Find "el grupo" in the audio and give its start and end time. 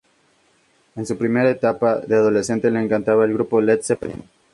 3.23-3.61